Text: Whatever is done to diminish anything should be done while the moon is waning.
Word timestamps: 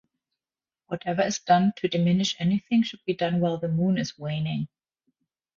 Whatever 0.87 1.21
is 1.21 1.37
done 1.37 1.73
to 1.77 1.87
diminish 1.87 2.35
anything 2.41 2.81
should 2.81 3.05
be 3.05 3.13
done 3.13 3.39
while 3.39 3.57
the 3.59 3.67
moon 3.67 3.99
is 3.99 4.17
waning. 4.17 4.67